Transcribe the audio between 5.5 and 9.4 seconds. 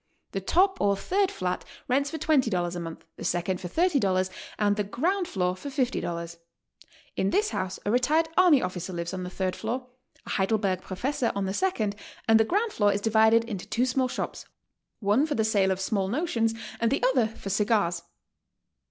for $50. In this house a retired army offlcer lives on the